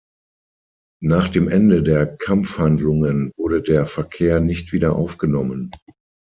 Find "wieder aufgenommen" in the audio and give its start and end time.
4.73-5.69